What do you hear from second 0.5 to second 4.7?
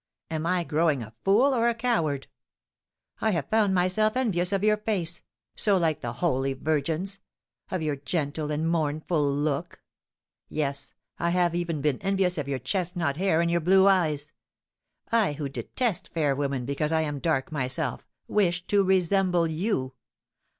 growing a fool or a coward? I have found myself envious of